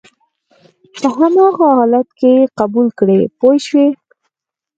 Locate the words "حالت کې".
1.77-2.29